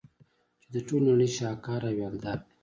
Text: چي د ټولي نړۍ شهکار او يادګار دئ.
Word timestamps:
چي 0.59 0.67
د 0.73 0.75
ټولي 0.87 1.05
نړۍ 1.11 1.29
شهکار 1.37 1.81
او 1.89 1.95
يادګار 2.03 2.37
دئ. 2.43 2.49